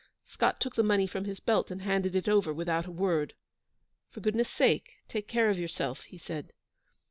[0.25, 3.35] Scott took the money from his belt, and handed it over without a word.
[4.09, 6.53] 'For goodness sake take care of yourself,' he said.